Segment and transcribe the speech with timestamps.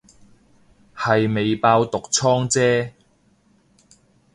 [0.95, 2.95] 係未爆毒瘡姐